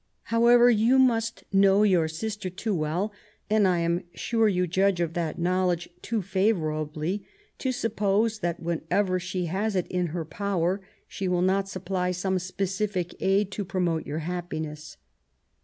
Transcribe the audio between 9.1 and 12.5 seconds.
she has it in her power she will not apply some